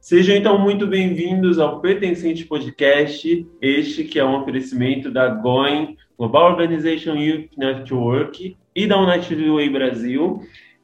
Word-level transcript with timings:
Sejam 0.00 0.34
então 0.34 0.58
muito 0.58 0.86
bem-vindos 0.86 1.58
ao 1.58 1.78
Pertencente 1.78 2.46
Podcast, 2.46 3.46
este 3.60 4.02
que 4.02 4.18
é 4.18 4.24
um 4.24 4.40
oferecimento 4.40 5.10
da 5.10 5.28
GOIN, 5.28 5.94
Global 6.16 6.52
Organization 6.52 7.16
Youth 7.16 7.50
Network 7.54 8.56
e 8.74 8.86
da 8.86 8.98
United 8.98 9.68
Brasil. 9.68 10.40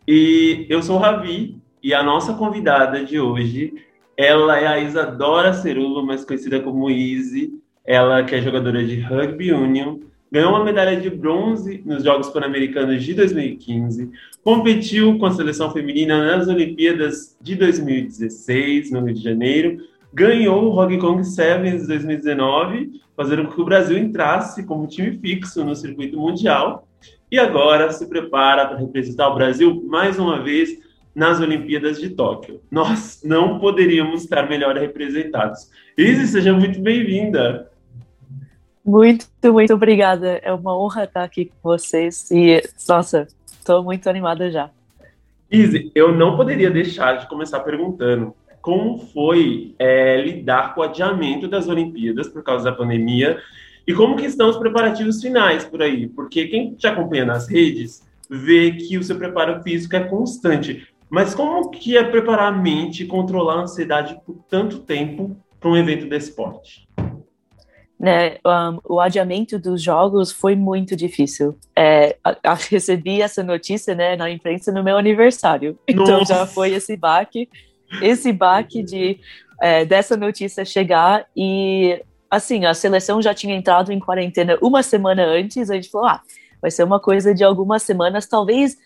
E 0.07 0.67
eu 0.69 0.83
sou 0.83 0.97
o 0.97 0.99
Ravi 0.99 1.57
e 1.83 1.95
a 1.95 2.03
nossa 2.03 2.35
convidada 2.35 3.03
de 3.03 3.19
hoje, 3.19 3.73
ela 4.19 4.59
é 4.61 4.67
a 4.67 4.79
Isadora 4.81 5.55
Cerulo, 5.55 6.05
mais 6.05 6.23
conhecida 6.23 6.61
como 6.61 6.91
Izzy. 6.91 7.55
Ela 7.87 8.23
que 8.23 8.35
é 8.35 8.43
jogadora 8.43 8.85
de 8.85 9.01
Rugby 9.01 9.51
Union, 9.51 9.99
ganhou 10.31 10.51
uma 10.51 10.65
medalha 10.65 11.01
de 11.01 11.09
bronze 11.09 11.83
nos 11.85 12.05
Jogos 12.05 12.29
Pan-Americanos 12.31 13.03
de 13.03 13.15
2015, 13.15 14.11
competiu 14.43 15.19
com 15.19 15.27
a 15.27 15.33
seleção 15.33 15.71
feminina 15.71 16.37
nas 16.37 16.49
Olimpíadas 16.49 17.37
de 17.41 17.55
2016, 17.55 18.91
no 18.91 19.05
Rio 19.05 19.15
de 19.15 19.23
Janeiro, 19.23 19.79
ganhou 20.13 20.65
o 20.65 20.79
Hong 20.79 20.99
Kong 20.99 21.25
Sevens 21.25 21.87
2019, 21.87 23.01
fazendo 23.17 23.45
com 23.45 23.53
que 23.53 23.61
o 23.61 23.65
Brasil 23.65 23.97
entrasse 23.97 24.65
como 24.65 24.87
time 24.87 25.19
fixo 25.19 25.65
no 25.65 25.75
circuito 25.75 26.19
mundial, 26.19 26.87
e 27.31 27.39
agora 27.39 27.91
se 27.93 28.09
prepara 28.09 28.67
para 28.67 28.79
representar 28.79 29.29
o 29.29 29.35
Brasil 29.35 29.83
mais 29.87 30.19
uma 30.19 30.43
vez 30.43 30.79
nas 31.15 31.41
Olimpíadas 31.41 31.99
de 31.99 32.11
Tóquio. 32.11 32.61
Nós 32.71 33.23
não 33.25 33.59
poderíamos 33.59 34.23
estar 34.23 34.49
melhor 34.49 34.77
representados. 34.77 35.71
Izzy, 35.97 36.27
seja 36.29 36.53
muito 36.53 36.79
bem-vinda. 36.79 37.71
Muito, 38.87 39.27
muito 39.53 39.75
obrigada. 39.75 40.41
É 40.45 40.53
uma 40.53 40.79
honra 40.79 41.05
estar 41.05 41.25
aqui 41.25 41.47
com 41.47 41.71
vocês. 41.71 42.31
E, 42.31 42.63
nossa, 42.89 43.27
estou 43.47 43.83
muito 43.83 44.09
animada 44.09 44.49
já. 44.49 44.71
Izzy, 45.51 45.91
eu 45.93 46.15
não 46.15 46.37
poderia 46.37 46.71
deixar 46.71 47.15
de 47.15 47.29
começar 47.29 47.61
perguntando 47.61 48.33
como 48.63 48.99
foi 48.99 49.75
é, 49.79 50.21
lidar 50.21 50.75
com 50.75 50.81
o 50.81 50.85
adiamento 50.85 51.49
das 51.49 51.69
Olimpíadas 51.69 52.29
por 52.29 52.43
causa 52.43 52.65
da 52.65 52.73
pandemia 52.73 53.41
e 53.87 53.93
como 53.95 54.17
que 54.17 54.27
estão 54.27 54.49
os 54.49 54.57
preparativos 54.57 55.21
finais 55.21 55.65
por 55.65 55.83
aí, 55.83 56.09
porque 56.09 56.49
quem 56.49 56.75
te 56.75 56.87
acompanha 56.89 57.25
nas 57.25 57.49
redes 57.49 58.05
vê 58.29 58.73
que 58.73 58.99
o 58.99 59.05
seu 59.05 59.17
preparo 59.17 59.63
físico 59.63 59.95
é 59.95 60.01
constante, 60.01 60.89
mas 61.09 61.33
como 61.33 61.71
que 61.71 61.97
é 61.97 62.03
preparar 62.03 62.53
a 62.53 62.57
mente 62.57 63.05
e 63.05 63.07
controlar 63.07 63.55
a 63.55 63.63
ansiedade 63.63 64.21
por 64.27 64.37
tanto 64.51 64.81
tempo 64.81 65.37
para 65.61 65.71
um 65.71 65.77
evento 65.77 66.09
desse 66.09 66.35
porte? 66.35 66.86
Né, 67.99 68.37
um, 68.45 68.95
o 68.97 69.01
adiamento 69.01 69.59
dos 69.59 69.83
jogos 69.83 70.31
foi 70.31 70.55
muito 70.55 70.95
difícil. 70.95 71.57
É, 71.75 72.17
a, 72.23 72.37
a, 72.43 72.55
recebi 72.71 73.23
essa 73.23 73.43
notícia 73.43 73.95
né, 73.95 74.17
na 74.17 74.31
imprensa 74.31 74.71
no 74.71 74.85
meu 74.85 74.97
aniversário. 74.97 75.79
Então 75.89 76.19
Nossa. 76.19 76.35
já 76.35 76.47
foi 76.47 76.73
esse 76.73 76.97
baque, 76.97 77.49
esse 78.03 78.33
baque 78.33 78.83
de 78.83 79.19
é, 79.61 79.85
dessa 79.85 80.17
notícia 80.17 80.65
chegar 80.65 81.27
e 81.35 82.03
assim 82.31 82.67
a 82.67 82.75
seleção 82.75 83.23
já 83.23 83.33
tinha 83.33 83.57
entrado 83.57 83.91
em 83.91 83.99
quarentena 83.99 84.59
uma 84.61 84.83
semana 84.83 85.25
antes. 85.25 85.71
A 85.71 85.75
gente 85.75 85.91
falou, 85.91 86.09
ah, 86.09 86.21
vai 86.61 86.71
ser 86.71 86.85
uma 86.85 87.01
coisa 87.01 87.35
de 87.35 87.43
algumas 87.43 87.83
semanas, 87.83 88.27
talvez 88.27 88.77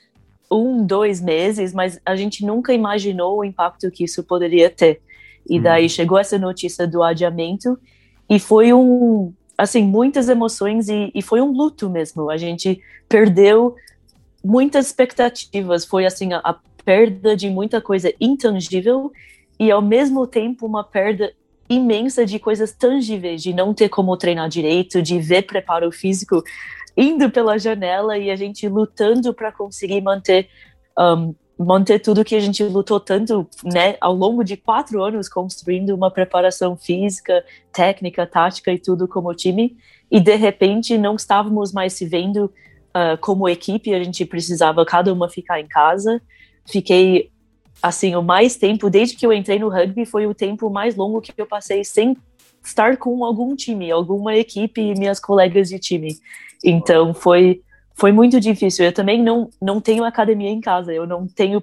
um, 0.50 0.84
dois 0.84 1.20
meses, 1.20 1.72
mas 1.72 2.00
a 2.05 2.14
gente 2.14 2.45
nunca 2.45 2.72
imaginou 2.72 3.39
o 3.39 3.45
impacto 3.45 3.91
que 3.91 4.05
isso 4.05 4.22
poderia 4.22 4.70
ter. 4.70 5.00
E 5.48 5.58
daí 5.58 5.86
hum. 5.86 5.89
chegou 5.89 6.19
essa 6.19 6.39
notícia 6.39 6.86
do 6.86 7.02
adiamento 7.02 7.78
e 8.31 8.39
foi 8.39 8.73
um, 8.73 9.33
assim, 9.59 9.83
muitas 9.83 10.28
emoções 10.28 10.89
e, 10.89 11.11
e 11.12 11.20
foi 11.20 11.41
um 11.41 11.50
luto 11.50 11.91
mesmo. 11.91 12.31
A 12.31 12.36
gente 12.36 12.81
perdeu 13.09 13.75
muitas 14.45 14.86
expectativas. 14.86 15.84
Foi, 15.84 16.06
assim, 16.06 16.33
a, 16.33 16.39
a 16.39 16.55
perda 16.84 17.36
de 17.36 17.51
muita 17.51 17.81
coisa 17.81 18.14
intangível 18.20 19.11
e, 19.58 19.69
ao 19.69 19.83
mesmo 19.83 20.28
tempo, 20.28 20.64
uma 20.64 20.84
perda 20.84 21.33
imensa 21.69 22.25
de 22.25 22.39
coisas 22.39 22.73
tangíveis, 22.73 23.42
de 23.42 23.53
não 23.53 23.75
ter 23.75 23.89
como 23.89 24.17
treinar 24.17 24.48
direito, 24.48 25.02
de 25.02 25.18
ver 25.18 25.42
preparo 25.42 25.91
físico 25.91 26.42
indo 26.97 27.30
pela 27.30 27.58
janela 27.58 28.17
e 28.17 28.30
a 28.30 28.36
gente 28.36 28.68
lutando 28.68 29.35
para 29.35 29.51
conseguir 29.52 30.01
manter 30.01 30.48
um, 30.98 31.35
manter 31.65 31.98
tudo 31.98 32.25
que 32.25 32.35
a 32.35 32.41
gente 32.41 32.65
lutou 32.65 32.98
tanto, 32.98 33.47
né, 33.65 33.97
ao 34.01 34.15
longo 34.15 34.43
de 34.43 34.57
quatro 34.57 35.03
anos 35.03 35.29
construindo 35.29 35.95
uma 35.95 36.11
preparação 36.11 36.77
física, 36.77 37.45
técnica, 37.71 38.27
tática 38.27 38.73
e 38.73 38.79
tudo 38.79 39.07
como 39.07 39.35
time, 39.35 39.77
e 40.11 40.19
de 40.19 40.35
repente 40.37 40.97
não 40.97 41.17
estávamos 41.17 41.71
mais 41.73 41.93
se 41.93 42.07
vendo 42.07 42.47
uh, 42.47 43.19
como 43.21 43.48
equipe, 43.48 43.95
a 43.95 44.03
gente 44.03 44.25
precisava 44.25 44.85
cada 44.87 45.13
uma 45.13 45.29
ficar 45.29 45.61
em 45.61 45.69
casa. 45.69 46.21
Fiquei 46.67 47.31
assim 47.83 48.15
o 48.17 48.23
mais 48.23 48.57
tempo 48.57 48.89
desde 48.89 49.17
que 49.17 49.27
eu 49.27 49.33
entrei 49.33 49.59
no 49.59 49.69
rugby 49.69 50.05
foi 50.05 50.27
o 50.27 50.35
tempo 50.35 50.71
mais 50.71 50.97
longo 50.97 51.21
que 51.21 51.33
eu 51.37 51.47
passei 51.47 51.85
sem 51.85 52.17
estar 52.63 52.97
com 52.97 53.25
algum 53.25 53.55
time, 53.55 53.91
alguma 53.91 54.35
equipe 54.35 54.81
e 54.81 54.95
minhas 54.95 55.21
colegas 55.21 55.69
de 55.69 55.79
time. 55.79 56.17
Então 56.65 57.13
foi 57.13 57.63
foi 58.00 58.12
muito 58.12 58.40
difícil. 58.40 58.86
Eu 58.86 58.92
também 58.92 59.22
não, 59.22 59.50
não 59.61 59.78
tenho 59.78 60.05
academia 60.05 60.48
em 60.48 60.61
casa, 60.61 60.90
eu 60.90 61.06
não 61.06 61.27
tenho. 61.28 61.62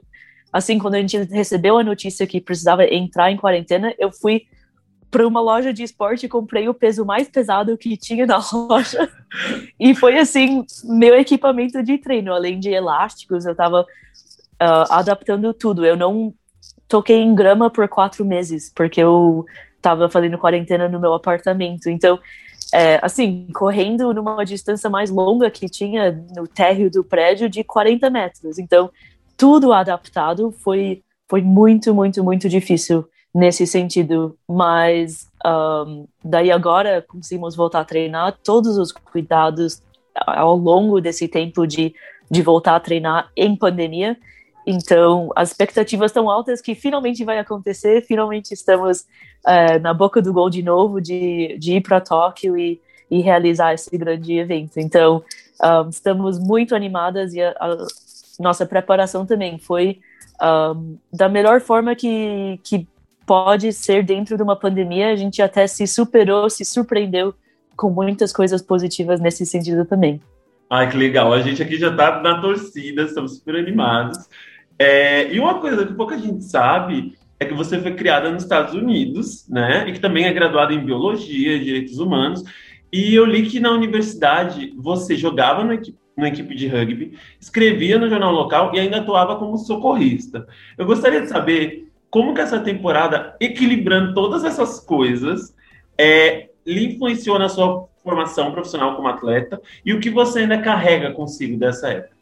Assim, 0.54 0.78
quando 0.78 0.94
a 0.94 1.00
gente 1.00 1.18
recebeu 1.24 1.80
a 1.80 1.84
notícia 1.84 2.28
que 2.28 2.40
precisava 2.40 2.86
entrar 2.86 3.32
em 3.32 3.38
quarentena, 3.38 3.92
eu 3.98 4.12
fui 4.12 4.44
para 5.10 5.28
uma 5.28 5.42
loja 5.42 5.74
de 5.74 5.82
esporte 5.82 6.28
e 6.28 6.30
comprei 6.30 6.70
o 6.70 6.76
peso 6.76 7.04
mais 7.04 7.28
pesado 7.28 7.76
que 7.76 7.98
tinha 7.98 8.28
na 8.28 8.40
loja. 8.54 9.10
e 9.80 9.96
foi 9.96 10.20
assim, 10.20 10.64
meu 10.84 11.16
equipamento 11.16 11.82
de 11.82 11.98
treino, 11.98 12.32
além 12.32 12.60
de 12.60 12.70
elásticos, 12.70 13.46
eu 13.46 13.54
estava 13.54 13.82
uh, 13.82 13.86
ah, 14.60 15.00
adaptando 15.00 15.52
tudo. 15.56 15.84
Eu 15.84 15.98
não 15.98 16.32
toquei 16.88 17.18
em 17.18 17.34
grama 17.34 17.68
por 17.72 17.88
quatro 17.88 18.24
meses, 18.24 18.72
porque 18.76 19.02
eu 19.02 19.44
estava 19.76 20.08
fazendo 20.08 20.38
quarentena 20.38 20.88
no 20.88 21.00
meu 21.00 21.16
apartamento. 21.16 21.90
Então, 21.90 22.20
é, 22.74 23.00
assim, 23.02 23.48
correndo 23.54 24.14
numa 24.14 24.44
distância 24.44 24.90
mais 24.90 25.10
longa 25.10 25.50
que 25.50 25.70
tinha 25.70 26.12
no 26.36 26.48
térreo 26.48 26.92
do 26.92 27.04
prédio 27.04 27.50
de 27.50 27.64
40 27.64 28.10
metros. 28.10 28.60
Então, 28.60 28.90
tudo 29.38 29.72
adaptado 29.72 30.52
foi, 30.52 31.04
foi 31.30 31.42
muito, 31.42 31.94
muito, 31.94 32.24
muito 32.24 32.50
difícil 32.50 33.08
nesse 33.34 33.66
sentido. 33.66 34.38
Mas 34.48 35.28
um, 35.46 36.08
daí 36.24 36.52
agora 36.52 37.06
conseguimos 37.08 37.56
voltar 37.56 37.82
a 37.82 37.86
treinar 37.86 38.38
todos 38.44 38.78
os 38.78 38.92
cuidados 38.92 39.82
ao 40.16 40.56
longo 40.58 41.00
desse 41.00 41.28
tempo 41.28 41.66
de, 41.68 41.94
de 42.30 42.42
voltar 42.42 42.76
a 42.76 42.80
treinar 42.80 43.30
em 43.36 43.56
pandemia. 43.56 44.18
Então, 44.70 45.32
as 45.34 45.52
expectativas 45.52 46.12
estão 46.12 46.30
altas 46.30 46.60
que 46.60 46.76
finalmente 46.76 47.24
vai 47.24 47.40
acontecer, 47.40 48.02
finalmente 48.06 48.54
estamos 48.54 49.06
é, 49.48 49.80
na 49.80 49.94
boca 49.94 50.22
do 50.22 50.34
gol 50.34 50.50
de 50.50 50.62
novo, 50.62 51.00
de, 51.00 51.56
de 51.58 51.78
ir 51.78 51.82
para 51.82 52.02
Tóquio 52.02 52.58
e, 52.58 52.82
e, 53.10 53.22
realizar 53.22 53.74
esse 53.74 53.98
grande 53.98 54.38
evento. 54.38 54.78
Então, 54.78 55.24
um, 55.64 55.90
estamos 55.90 56.38
muito 56.38 56.76
animadas 56.76 57.34
e 57.34 57.42
a, 57.42 57.52
a, 57.52 57.78
nossa 58.38 58.66
preparação 58.66 59.26
também 59.26 59.58
foi 59.58 60.02
um, 60.42 60.98
da 61.14 61.30
melhor 61.30 61.62
forma 61.62 61.96
que, 61.96 62.60
que 62.62 62.86
pode 63.26 63.72
ser 63.72 64.04
dentro 64.04 64.36
de 64.36 64.44
uma 64.44 64.58
pandemia. 64.58 65.14
A 65.14 65.16
gente 65.16 65.42
até 65.42 65.66
se 65.66 65.88
superou, 65.88 66.50
se 66.50 66.66
surpreendeu 66.66 67.34
com 67.74 67.90
muitas 67.90 68.34
coisas 68.34 68.62
positivas 68.62 69.22
nesse 69.22 69.46
sentido 69.46 69.86
também. 69.86 70.22
Ai, 70.70 70.92
que 70.92 70.98
legal. 70.98 71.32
A 71.32 71.40
gente 71.40 71.64
aqui 71.64 71.78
já 71.78 71.90
está 71.90 72.22
na 72.22 72.42
torcida, 72.42 73.04
estamos 73.04 73.38
super 73.38 73.56
animados. 73.56 74.28
É, 74.80 75.34
e 75.34 75.40
uma 75.40 75.60
coisa 75.60 75.86
que 75.86 75.94
pouca 75.94 76.18
gente 76.18 76.44
sabe 76.44 77.16
é 77.40 77.46
que 77.46 77.54
você 77.54 77.80
foi 77.80 77.94
criada 77.94 78.32
nos 78.32 78.44
Estados 78.44 78.74
Unidos, 78.74 79.48
né? 79.48 79.88
E 79.88 79.94
que 79.94 80.00
também 80.00 80.26
é 80.26 80.34
graduada 80.34 80.74
em 80.74 80.84
Biologia 80.84 81.60
Direitos 81.60 82.00
Humanos. 82.00 82.44
E 82.92 83.14
eu 83.14 83.26
li 83.26 83.48
que 83.48 83.60
na 83.60 83.72
universidade 83.72 84.74
você 84.78 85.16
jogava 85.16 85.64
na 85.64 85.76
equipe, 85.76 85.98
na 86.16 86.30
equipe 86.30 86.56
de 86.56 86.68
rugby, 86.68 87.18
escrevia 87.40 88.00
no 88.00 88.10
jornal 88.10 88.32
local 88.32 88.72
e 88.74 88.80
ainda 88.80 88.98
atuava 88.98 89.36
como 89.36 89.58
socorrista. 89.58 90.48
Eu 90.78 90.86
gostaria 90.86 91.22
de 91.22 91.28
saber 91.28 91.92
como 92.10 92.34
que 92.34 92.42
essa 92.42 92.60
temporada, 92.60 93.36
equilibrando 93.40 94.14
todas 94.14 94.44
essas 94.44 94.80
coisas, 94.80 95.54
é, 95.98 96.50
lhe 96.66 96.86
influenciou 96.86 97.38
na 97.38 97.50
sua 97.50 97.88
formação 98.04 98.52
profissional 98.52 98.96
como 98.96 99.08
atleta 99.08 99.62
e 99.86 99.94
o 99.94 100.00
que 100.00 100.10
você 100.10 100.40
ainda 100.40 100.60
carrega 100.60 101.12
consigo 101.12 101.58
dessa 101.58 101.90
época. 101.90 102.16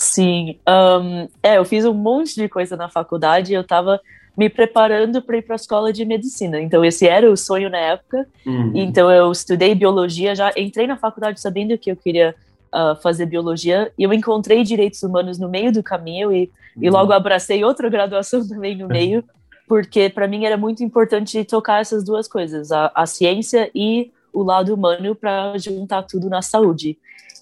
Sim, 0.00 0.56
um, 0.66 1.28
é, 1.42 1.58
eu 1.58 1.64
fiz 1.66 1.84
um 1.84 1.92
monte 1.92 2.34
de 2.34 2.48
coisa 2.48 2.74
na 2.74 2.88
faculdade. 2.88 3.52
Eu 3.52 3.60
estava 3.60 4.00
me 4.34 4.48
preparando 4.48 5.20
para 5.20 5.36
ir 5.36 5.42
para 5.42 5.54
a 5.54 5.56
escola 5.56 5.92
de 5.92 6.06
medicina. 6.06 6.58
Então 6.58 6.82
esse 6.82 7.06
era 7.06 7.30
o 7.30 7.36
sonho 7.36 7.68
na 7.68 7.76
época. 7.76 8.26
Uhum. 8.46 8.72
Então 8.74 9.12
eu 9.12 9.30
estudei 9.30 9.74
biologia, 9.74 10.34
já 10.34 10.50
entrei 10.56 10.86
na 10.86 10.96
faculdade 10.96 11.38
sabendo 11.38 11.76
que 11.76 11.90
eu 11.90 11.96
queria 11.96 12.34
uh, 12.72 12.96
fazer 13.02 13.26
biologia. 13.26 13.92
E 13.98 14.02
eu 14.02 14.12
encontrei 14.14 14.64
direitos 14.64 15.02
humanos 15.02 15.38
no 15.38 15.50
meio 15.50 15.70
do 15.70 15.82
caminho 15.82 16.32
e, 16.32 16.50
uhum. 16.76 16.82
e 16.82 16.88
logo 16.88 17.12
abracei 17.12 17.62
outra 17.62 17.90
graduação 17.90 18.40
também 18.48 18.74
no 18.78 18.88
meio, 18.88 19.22
porque 19.68 20.08
para 20.08 20.26
mim 20.26 20.46
era 20.46 20.56
muito 20.56 20.82
importante 20.82 21.44
tocar 21.44 21.82
essas 21.82 22.02
duas 22.02 22.26
coisas, 22.26 22.72
a, 22.72 22.90
a 22.94 23.04
ciência 23.04 23.70
e 23.74 24.10
o 24.32 24.42
lado 24.42 24.74
humano 24.74 25.14
para 25.14 25.56
juntar 25.58 26.02
tudo 26.02 26.28
na 26.28 26.42
saúde 26.42 26.98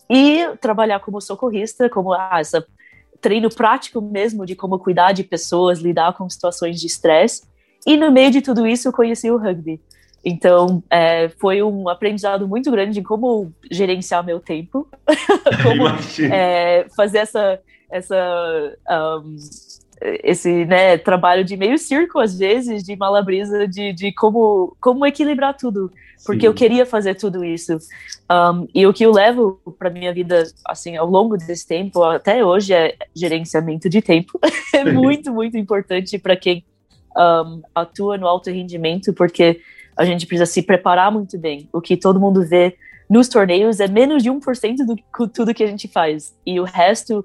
e 0.08 0.46
trabalhar 0.61 1.00
como 1.00 1.20
socorrista, 1.20 1.88
como 1.88 2.12
ah, 2.12 2.38
essa 2.40 2.67
treino 3.20 3.49
prático 3.49 4.00
mesmo 4.00 4.46
de 4.46 4.55
como 4.55 4.79
cuidar 4.79 5.12
de 5.12 5.25
pessoas, 5.25 5.81
lidar 5.81 6.14
com 6.14 6.29
situações 6.29 6.81
de 6.81 6.87
estresse. 6.87 7.43
E 7.87 7.96
no 7.96 8.11
meio 8.11 8.31
de 8.31 8.40
tudo 8.40 8.67
isso, 8.67 8.88
eu 8.88 8.93
conheci 8.93 9.31
o 9.31 9.37
rugby. 9.37 9.81
Então, 10.25 10.82
é, 10.90 11.29
foi 11.29 11.62
um 11.62 11.88
aprendizado 11.88 12.46
muito 12.46 12.70
grande 12.70 12.93
de 12.93 13.02
como 13.02 13.52
gerenciar 13.70 14.25
meu 14.25 14.40
tempo, 14.40 14.88
como 15.62 15.87
é, 16.32 16.87
fazer 16.96 17.19
essa, 17.19 17.61
essa 17.90 18.76
um, 19.23 19.37
esse 20.00 20.65
né, 20.65 20.97
trabalho 20.97 21.45
de 21.45 21.56
meio 21.56 21.79
circo, 21.79 22.19
às 22.19 22.39
vezes, 22.39 22.85
de 22.85 22.97
malabrisa, 22.97 23.67
de, 23.67 23.93
de 23.93 24.12
como, 24.12 24.77
como 24.81 25.05
equilibrar 25.05 25.56
tudo, 25.56 25.91
porque 26.25 26.43
Sim. 26.43 26.47
eu 26.47 26.55
queria 26.55 26.87
fazer 26.87 27.15
tudo 27.15 27.45
isso. 27.45 27.79
Um, 28.31 28.67
e 28.75 28.87
o 28.87 28.93
que 28.93 29.05
eu 29.05 29.12
levo 29.12 29.61
para 29.79 29.91
minha 29.91 30.12
vida, 30.12 30.45
assim, 30.67 30.97
ao 30.97 31.09
longo 31.09 31.37
desse 31.37 31.67
tempo, 31.67 32.03
até 32.03 32.45
hoje, 32.45 32.73
é 32.73 32.97
gerenciamento 33.15 33.89
de 33.89 34.00
tempo. 34.00 34.39
é 34.75 34.85
muito, 34.85 35.33
muito 35.33 35.56
importante 35.56 36.19
para 36.19 36.37
quem 36.37 36.65
um, 37.17 37.62
atua 37.75 38.17
no 38.17 38.27
alto 38.27 38.50
rendimento, 38.50 39.12
porque 39.12 39.61
a 39.97 40.05
gente 40.05 40.27
precisa 40.27 40.47
se 40.47 40.62
preparar 40.62 41.11
muito 41.11 41.37
bem. 41.39 41.69
O 41.73 41.81
que 41.81 41.97
todo 41.97 42.21
mundo 42.21 42.47
vê 42.47 42.77
nos 43.11 43.29
torneios 43.29 43.81
é 43.81 43.89
menos 43.89 44.23
de 44.23 44.31
1% 44.31 44.77
do 44.87 45.29
tudo 45.29 45.55
que 45.55 45.65
a 45.65 45.67
gente 45.67 45.89
faz. 45.89 46.37
E 46.47 46.61
o 46.61 46.65
resto 46.65 47.25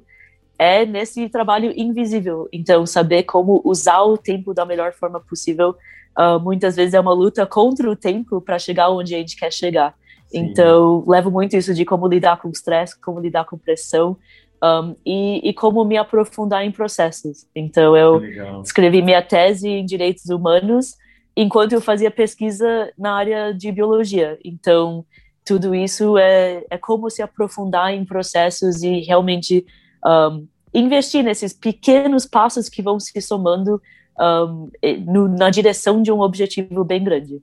é 0.57 0.85
nesse 0.85 1.27
trabalho 1.29 1.73
invisível. 1.75 2.47
Então, 2.51 2.85
saber 2.85 3.23
como 3.23 3.61
usar 3.63 4.01
o 4.03 4.17
tempo 4.17 4.53
da 4.53 4.65
melhor 4.65 4.93
forma 4.93 5.19
possível, 5.19 5.75
uh, 6.17 6.39
muitas 6.39 6.75
vezes 6.75 6.93
é 6.93 6.99
uma 6.99 7.13
luta 7.13 7.45
contra 7.45 7.89
o 7.89 7.95
tempo 7.95 8.39
para 8.39 8.59
chegar 8.59 8.89
onde 8.89 9.15
a 9.15 9.17
gente 9.17 9.35
quer 9.35 9.51
chegar. 9.51 9.95
Sim. 10.27 10.39
Então, 10.39 11.03
levo 11.07 11.29
muito 11.29 11.55
isso 11.55 11.73
de 11.73 11.85
como 11.85 12.07
lidar 12.07 12.37
com 12.41 12.49
estresse, 12.49 12.99
como 12.99 13.19
lidar 13.19 13.45
com 13.45 13.57
pressão. 13.57 14.17
Um, 14.63 14.95
e, 15.05 15.49
e, 15.49 15.53
como 15.53 15.83
me 15.83 15.97
aprofundar 15.97 16.63
em 16.65 16.71
processos. 16.71 17.45
Então, 17.53 17.97
eu 17.97 18.21
escrevi 18.63 19.01
minha 19.01 19.21
tese 19.21 19.67
em 19.67 19.85
direitos 19.85 20.29
humanos 20.29 20.95
enquanto 21.35 21.73
eu 21.73 21.81
fazia 21.81 22.09
pesquisa 22.09 22.91
na 22.97 23.13
área 23.13 23.53
de 23.53 23.69
biologia. 23.71 24.39
Então, 24.43 25.05
tudo 25.43 25.75
isso 25.75 26.17
é, 26.17 26.63
é 26.69 26.77
como 26.77 27.09
se 27.09 27.21
aprofundar 27.21 27.93
em 27.93 28.05
processos 28.05 28.83
e 28.83 29.01
realmente 29.01 29.65
um, 30.05 30.47
investir 30.73 31.23
nesses 31.23 31.53
pequenos 31.53 32.25
passos 32.25 32.69
que 32.69 32.81
vão 32.81 32.99
se 32.99 33.21
somando 33.21 33.81
um, 34.19 34.69
no, 35.05 35.27
na 35.27 35.49
direção 35.49 36.01
de 36.01 36.11
um 36.11 36.21
objetivo 36.21 36.83
bem 36.83 37.03
grande. 37.03 37.41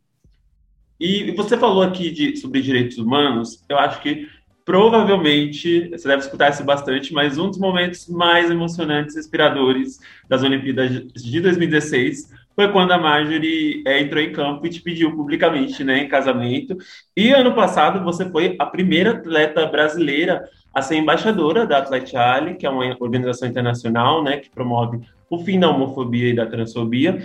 E 0.98 1.32
você 1.32 1.56
falou 1.56 1.82
aqui 1.82 2.10
de, 2.10 2.36
sobre 2.36 2.60
direitos 2.60 2.98
humanos, 2.98 3.64
eu 3.68 3.78
acho 3.78 4.02
que 4.02 4.28
provavelmente, 4.64 5.88
você 5.88 6.06
deve 6.06 6.22
escutar 6.22 6.50
isso 6.50 6.62
bastante, 6.62 7.12
mas 7.12 7.38
um 7.38 7.48
dos 7.48 7.58
momentos 7.58 8.06
mais 8.08 8.50
emocionantes 8.50 9.16
e 9.16 9.18
inspiradores 9.18 9.98
das 10.28 10.42
Olimpíadas 10.42 10.90
de 11.12 11.40
2016 11.40 12.30
foi 12.54 12.70
quando 12.70 12.92
a 12.92 12.98
Marjorie 12.98 13.82
é, 13.86 14.00
entrou 14.00 14.22
em 14.22 14.32
campo 14.32 14.66
e 14.66 14.70
te 14.70 14.82
pediu 14.82 15.16
publicamente 15.16 15.82
né, 15.82 16.04
em 16.04 16.08
casamento. 16.08 16.76
E 17.16 17.32
ano 17.32 17.54
passado 17.54 18.04
você 18.04 18.28
foi 18.30 18.54
a 18.58 18.66
primeira 18.66 19.12
atleta 19.12 19.66
brasileira 19.66 20.48
a 20.74 20.82
ser 20.82 20.96
embaixadora 20.96 21.66
da 21.66 21.78
Atletiale, 21.78 22.54
que 22.54 22.66
é 22.66 22.70
uma 22.70 22.96
organização 23.00 23.48
internacional 23.48 24.22
né, 24.22 24.38
que 24.38 24.50
promove 24.50 25.00
o 25.28 25.38
fim 25.38 25.58
da 25.58 25.70
homofobia 25.70 26.28
e 26.28 26.34
da 26.34 26.46
transfobia. 26.46 27.22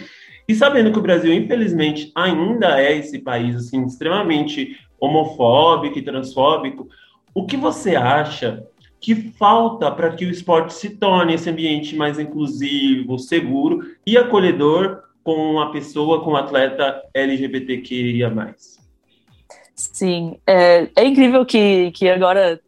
E 0.48 0.54
sabendo 0.54 0.92
que 0.92 1.00
o 1.00 1.02
Brasil, 1.02 1.34
infelizmente, 1.34 2.12
ainda 2.16 2.80
é 2.80 2.98
esse 2.98 3.20
país 3.20 3.56
assim, 3.56 3.84
extremamente 3.84 4.80
homofóbico 5.00 5.98
e 5.98 6.04
transfóbico, 6.04 6.88
o 7.34 7.46
que 7.46 7.58
você 7.58 7.96
acha 7.96 8.64
que 9.00 9.16
falta 9.16 9.92
para 9.92 10.12
que 10.16 10.26
o 10.26 10.32
esporte 10.32 10.74
se 10.74 10.92
torne 10.92 11.34
esse 11.34 11.50
ambiente 11.50 11.96
mais 11.96 12.18
inclusivo, 12.18 13.20
seguro 13.20 13.82
e 14.06 14.18
acolhedor 14.18 15.04
com 15.24 15.60
a 15.60 15.72
pessoa, 15.72 16.24
com 16.24 16.32
o 16.32 16.36
atleta 16.36 17.04
LGBTQIA+. 17.14 18.32
Sim, 19.76 20.38
é, 20.48 20.88
é 20.96 21.06
incrível 21.06 21.46
que, 21.46 21.92
que 21.92 22.08
agora 22.08 22.60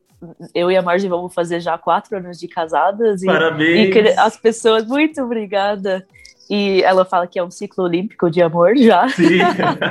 eu 0.54 0.72
e 0.72 0.78
a 0.78 0.82
Marge 0.82 1.08
vamos 1.08 1.34
fazer 1.34 1.60
já 1.60 1.78
quatro 1.78 2.18
anos 2.18 2.40
de 2.40 2.48
casadas. 2.48 3.22
E, 3.22 3.26
Parabéns! 3.26 3.96
E 3.96 4.10
as 4.18 4.38
pessoas, 4.38 4.86
muito 4.86 5.22
obrigada. 5.22 6.06
E 6.50 6.82
ela 6.84 7.04
fala 7.06 7.28
que 7.28 7.38
é 7.38 7.44
um 7.44 7.52
ciclo 7.52 7.84
olímpico 7.84 8.30
de 8.30 8.42
amor 8.42 8.76
já. 8.78 9.08
Sim. 9.10 9.40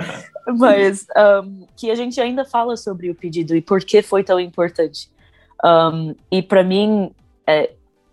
Mas 0.58 1.06
um, 1.44 1.66
que 1.76 1.90
a 1.90 1.94
gente 1.94 2.20
ainda 2.20 2.44
fala 2.44 2.76
sobre 2.76 3.10
o 3.10 3.14
pedido 3.14 3.54
e 3.54 3.60
por 3.60 3.80
que 3.80 4.00
foi 4.02 4.22
tão 4.22 4.38
importante. 4.38 5.10
Um, 5.64 6.14
e 6.30 6.42
para 6.42 6.62
mim, 6.62 7.10
é, 7.46 7.70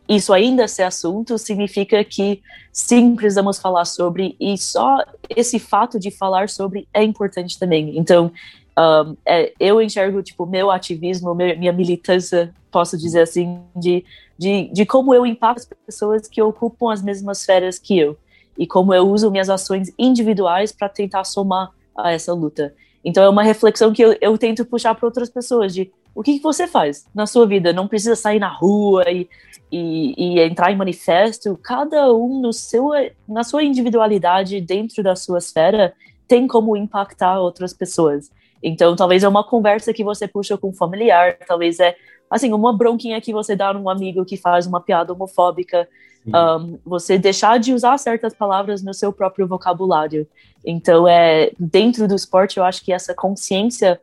isso 0.07 0.33
ainda 0.33 0.67
ser 0.67 0.83
assunto 0.83 1.37
significa 1.37 2.03
que 2.03 2.41
sim, 2.71 3.15
precisamos 3.15 3.59
falar 3.59 3.85
sobre, 3.85 4.35
e 4.39 4.57
só 4.57 5.03
esse 5.29 5.59
fato 5.59 5.99
de 5.99 6.11
falar 6.11 6.49
sobre 6.49 6.87
é 6.93 7.03
importante 7.03 7.57
também. 7.57 7.97
Então, 7.97 8.31
um, 8.77 9.15
é, 9.25 9.53
eu 9.59 9.81
enxergo, 9.81 10.21
tipo, 10.23 10.45
meu 10.45 10.71
ativismo, 10.71 11.33
minha 11.35 11.71
militância, 11.71 12.53
posso 12.71 12.97
dizer 12.97 13.21
assim, 13.21 13.59
de, 13.75 14.03
de, 14.37 14.69
de 14.73 14.85
como 14.85 15.13
eu 15.13 15.25
impacto 15.25 15.59
as 15.59 15.85
pessoas 15.85 16.27
que 16.27 16.41
ocupam 16.41 16.91
as 16.91 17.01
mesmas 17.01 17.45
férias 17.45 17.77
que 17.77 17.97
eu, 17.97 18.17
e 18.57 18.65
como 18.65 18.93
eu 18.93 19.07
uso 19.07 19.31
minhas 19.31 19.49
ações 19.49 19.93
individuais 19.97 20.71
para 20.71 20.89
tentar 20.89 21.23
somar 21.23 21.71
a 21.95 22.11
essa 22.11 22.33
luta. 22.33 22.73
Então, 23.05 23.23
é 23.23 23.29
uma 23.29 23.43
reflexão 23.43 23.91
que 23.93 24.01
eu, 24.01 24.15
eu 24.21 24.37
tento 24.37 24.65
puxar 24.65 24.95
para 24.95 25.05
outras 25.05 25.29
pessoas, 25.29 25.73
de 25.73 25.91
o 26.15 26.21
que, 26.21 26.37
que, 26.37 26.43
você 26.43 26.67
faz 26.67 27.07
na 27.13 27.25
sua 27.25 27.47
vida? 27.47 27.73
Não 27.73 27.87
precisa 27.87 28.15
sair 28.15 28.39
na 28.39 28.47
rua 28.47 29.03
e, 29.09 29.27
e, 29.71 30.13
e, 30.15 30.39
entrar 30.39 30.71
em 30.71 30.75
manifesto. 30.75 31.59
Cada 31.61 32.13
um 32.13 32.39
no 32.39 32.53
seu, 32.53 32.89
na 33.27 33.43
sua 33.43 33.63
individualidade, 33.63 34.61
dentro 34.61 35.01
da 35.01 35.15
sua 35.15 35.39
esfera, 35.39 35.93
tem 36.27 36.47
como 36.47 36.77
impactar 36.77 37.39
outras 37.39 37.73
pessoas. 37.73 38.29
Então, 38.63 38.95
talvez 38.95 39.23
é 39.23 39.27
uma 39.27 39.43
conversa 39.43 39.93
que 39.93 40.03
você 40.03 40.27
puxa 40.27 40.57
com 40.57 40.69
um 40.69 40.73
familiar, 40.73 41.37
talvez 41.45 41.79
é, 41.79 41.95
assim, 42.29 42.53
uma 42.53 42.75
bronquinha 42.75 43.19
que 43.19 43.33
você 43.33 43.55
dá 43.55 43.73
num 43.73 43.89
amigo 43.89 44.23
que 44.23 44.37
faz 44.37 44.65
uma 44.65 44.79
piada 44.79 45.11
homofóbica, 45.11 45.87
um, 46.25 46.79
você 46.85 47.17
deixar 47.17 47.59
de 47.59 47.73
usar 47.73 47.97
certas 47.97 48.33
palavras 48.33 48.81
no 48.81 48.93
seu 48.93 49.11
próprio 49.11 49.45
vocabulário. 49.45 50.25
Então, 50.65 51.05
é 51.05 51.51
dentro 51.59 52.07
do 52.07 52.15
esporte, 52.15 52.57
eu 52.57 52.63
acho 52.63 52.83
que 52.83 52.93
essa 52.93 53.13
consciência 53.13 53.99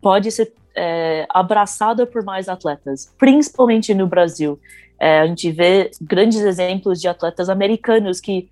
pode 0.00 0.30
ser 0.30 0.52
é, 0.76 1.26
abraçada 1.28 2.06
por 2.06 2.22
mais 2.22 2.48
atletas, 2.48 3.12
principalmente 3.18 3.92
no 3.92 4.06
Brasil. 4.06 4.58
É, 4.98 5.20
a 5.20 5.26
gente 5.26 5.50
vê 5.50 5.90
grandes 6.00 6.40
exemplos 6.40 7.00
de 7.00 7.08
atletas 7.08 7.48
americanos 7.48 8.20
que 8.20 8.48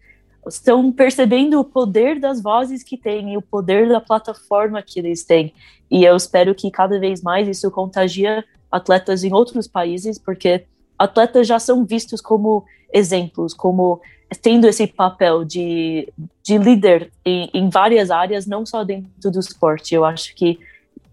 estão 0.47 0.91
percebendo 0.91 1.61
o 1.61 1.65
poder 1.65 2.19
das 2.19 2.43
vozes 2.43 2.83
que 2.83 2.97
têm 2.97 3.33
e 3.33 3.37
o 3.37 3.43
poder 3.43 3.89
da 3.89 4.01
plataforma 4.01 4.83
que 4.83 4.99
eles 4.99 5.25
têm. 5.25 5.55
E 5.91 6.05
eu 6.05 6.17
espero 6.17 6.55
que 6.55 6.71
cada 6.71 6.99
vez 6.99 7.23
mais 7.23 7.47
isso 7.47 7.71
contagia 7.71 8.45
atletas 8.71 9.23
em 9.23 9.33
outros 9.33 9.69
países, 9.69 10.19
porque 10.19 10.65
atletas 10.99 11.47
já 11.47 11.59
são 11.59 11.85
vistos 11.85 12.21
como 12.21 12.65
exemplos, 12.93 13.55
como 13.55 14.01
tendo 14.41 14.67
esse 14.67 14.87
papel 14.87 15.45
de, 15.45 16.13
de 16.43 16.57
líder 16.57 17.13
em, 17.25 17.51
em 17.53 17.69
várias 17.69 18.11
áreas, 18.11 18.47
não 18.47 18.65
só 18.65 18.83
dentro 18.83 19.31
do 19.31 19.39
esporte. 19.39 19.95
Eu 19.95 20.05
acho 20.05 20.35
que 20.35 20.59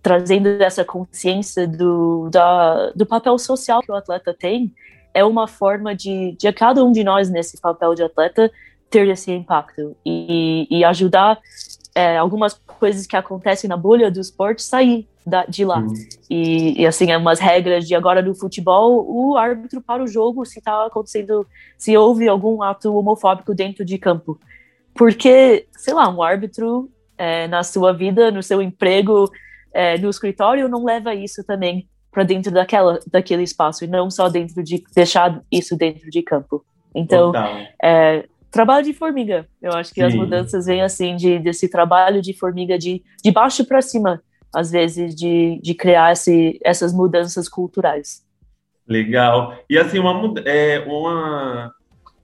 trazendo 0.02 0.48
essa 0.64 0.86
consciência 0.86 1.68
do, 1.68 2.30
da, 2.30 2.92
do 2.92 3.06
papel 3.06 3.38
social 3.38 3.82
que 3.82 3.92
o 3.92 3.96
atleta 3.96 4.34
tem, 4.34 4.74
é 5.14 5.26
uma 5.26 5.48
forma 5.48 5.96
de, 5.96 6.36
de 6.38 6.52
cada 6.54 6.84
um 6.84 6.92
de 6.92 7.04
nós 7.04 7.30
nesse 7.30 7.60
papel 7.60 7.94
de 7.96 8.04
atleta 8.04 8.50
ter 8.90 9.08
esse 9.08 9.32
impacto 9.32 9.96
e, 10.06 10.68
e 10.70 10.84
ajudar 10.84 11.40
é, 11.94 12.18
algumas 12.18 12.54
coisas 12.54 13.06
que 13.06 13.16
acontecem 13.16 13.68
na 13.68 13.78
bolha 13.78 14.10
do 14.10 14.20
esporte 14.20 14.64
sair 14.64 15.08
da, 15.26 15.46
de 15.46 15.64
lá. 15.66 15.80
Uhum. 15.80 15.94
E, 16.30 16.82
e, 16.82 16.88
assim, 16.88 17.12
é 17.12 17.18
umas 17.18 17.40
regras 17.40 17.88
de 17.88 17.96
agora 17.96 18.22
no 18.22 18.34
futebol, 18.34 19.06
o 19.08 19.38
árbitro 19.38 19.82
para 19.82 20.04
o 20.04 20.08
jogo 20.08 20.46
se 20.46 20.60
está 20.60 20.86
acontecendo, 20.86 21.46
se 21.78 21.96
houve 21.96 22.28
algum 22.28 22.64
ato 22.64 22.94
homofóbico 22.96 23.54
dentro 23.54 23.86
de 23.86 23.98
campo. 23.98 24.40
Porque, 24.94 25.68
sei 25.78 25.94
lá, 25.94 26.10
um 26.10 26.22
árbitro 26.22 26.90
é, 27.18 27.48
na 27.48 27.64
sua 27.64 27.94
vida, 27.94 28.32
no 28.32 28.42
seu 28.42 28.62
emprego, 28.62 29.30
é, 29.74 29.98
no 29.98 30.10
escritório, 30.10 30.68
não 30.68 30.84
leva 30.84 31.14
isso 31.14 31.44
também 31.44 31.88
para 32.12 32.24
dentro 32.24 32.52
daquela, 32.52 33.00
daquele 33.12 33.44
espaço, 33.44 33.84
e 33.84 33.88
não 33.88 34.10
só 34.10 34.30
dentro 34.30 34.64
de 34.64 34.84
deixar 34.96 35.42
isso 35.52 35.78
dentro 35.78 36.10
de 36.10 36.24
campo. 36.24 36.66
Então, 36.94 37.32
é, 37.82 38.26
trabalho 38.52 38.86
de 38.86 38.94
formiga. 38.94 39.48
Eu 39.62 39.74
acho 39.74 39.94
que 39.94 40.02
Sim. 40.02 40.08
as 40.08 40.16
mudanças 40.16 40.66
vêm 40.66 40.82
assim 40.82 41.16
de 41.16 41.40
desse 41.40 41.70
trabalho 41.70 42.22
de 42.22 42.34
formiga 42.34 42.78
de, 42.78 43.04
de 43.24 43.32
baixo 43.32 43.66
para 43.66 43.82
cima, 43.82 44.22
às 44.54 44.72
vezes 44.72 45.16
de, 45.16 45.60
de 45.62 45.74
criar 45.74 46.14
esse, 46.14 46.60
essas 46.64 46.94
mudanças 46.94 47.48
culturais. 47.48 48.24
Legal. 48.88 49.56
E 49.70 49.78
assim 49.78 50.00
uma 50.00 50.34
é, 50.46 50.80
uma 50.88 51.74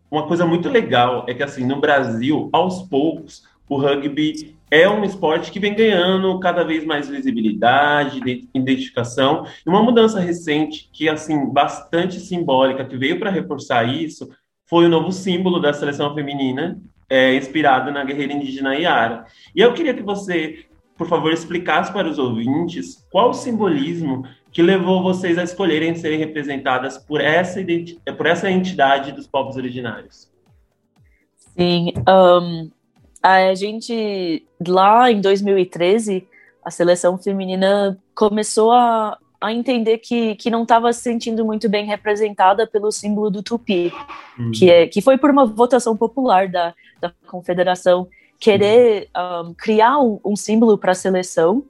uma 0.10 0.28
coisa 0.28 0.46
muito 0.46 0.70
legal 0.70 1.26
é 1.28 1.34
que 1.34 1.44
assim 1.44 1.66
no 1.66 1.80
Brasil, 1.80 2.50
aos 2.54 2.84
poucos, 2.84 3.44
o 3.68 3.78
rugby 3.78 4.56
é 4.72 4.90
um 4.90 5.04
esporte 5.04 5.52
que 5.52 5.60
vem 5.60 5.76
ganhando 5.76 6.40
cada 6.40 6.64
vez 6.64 6.86
mais 6.86 7.08
visibilidade, 7.08 8.22
identificação. 8.54 9.46
E 9.66 9.70
uma 9.70 9.82
mudança 9.84 10.20
recente 10.20 10.90
que 10.92 11.10
assim 11.10 11.52
bastante 11.52 12.20
simbólica 12.20 12.86
que 12.86 12.98
veio 12.98 13.20
para 13.20 13.30
reforçar 13.30 13.84
isso 13.84 14.30
foi 14.66 14.86
o 14.86 14.90
novo 14.90 15.12
símbolo 15.12 15.60
da 15.60 15.74
seleção 15.74 16.14
feminina, 16.14 16.80
é, 17.10 17.36
inspirado 17.36 17.92
na 17.92 18.04
guerreira 18.04 18.34
indígena 18.34 18.76
Yara. 18.76 19.26
E 19.56 19.62
eu 19.62 19.74
queria 19.74 19.94
que 19.94 20.02
você, 20.02 20.66
por 20.98 21.08
favor, 21.08 21.32
explicasse 21.32 21.92
para 21.92 22.08
os 22.08 22.18
ouvintes 22.18 23.06
qual 23.12 23.30
o 23.30 23.34
simbolismo 23.34 24.24
que 24.52 24.62
levou 24.62 25.04
vocês 25.04 25.38
a 25.38 25.44
escolherem 25.44 25.96
serem 25.96 26.18
representadas 26.18 26.98
por 26.98 27.22
essa, 27.22 27.60
por 28.18 28.26
essa 28.26 28.50
entidade 28.50 29.12
dos 29.12 29.28
povos 29.28 29.58
originários. 29.58 30.32
Sim, 31.36 31.94
um, 32.08 32.72
a 33.22 33.54
gente 33.54 34.46
lá 34.66 35.12
em 35.12 35.20
2013 35.20 36.28
a 36.64 36.72
seleção 36.72 37.18
feminina 37.18 37.98
começou 38.16 38.72
a, 38.72 39.18
a 39.46 39.54
entender 39.54 40.00
que, 40.00 40.36
que 40.36 40.50
não 40.50 40.64
estava 40.64 40.92
se 40.92 41.02
sentindo 41.02 41.46
muito 41.46 41.70
bem 41.70 41.86
representada 41.86 42.68
pelo 42.68 42.92
símbolo 42.92 43.30
do 43.30 43.44
tupi, 43.44 43.94
uhum. 44.38 44.52
que, 44.52 44.70
é, 44.70 44.88
que 44.88 45.02
foi 45.02 45.18
por 45.18 45.30
uma 45.30 45.46
votação 45.46 45.96
popular 45.96 46.50
da, 46.50 46.74
da 47.00 47.12
confederação 47.28 48.08
querer 48.40 49.10
um, 49.16 49.54
criar 49.54 50.00
um, 50.00 50.20
um 50.26 50.36
símbolo 50.36 50.78
para 50.78 50.92
a 50.92 50.96
seleção 50.96 51.64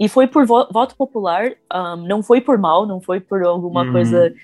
e 0.00 0.08
foi 0.08 0.26
por 0.26 0.46
vo 0.46 0.66
voto 0.70 0.96
popular, 0.96 1.52
um, 1.72 1.96
não 1.96 2.22
foi 2.22 2.40
por 2.40 2.58
mal, 2.58 2.86
não 2.86 3.00
foi 3.00 3.20
por 3.20 3.42
alguma 3.44 3.84
uhum. 3.84 3.92
coisa 3.92 4.34